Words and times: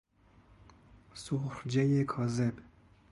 سرخجۀ 1.21 2.05
کاذب 2.11 2.55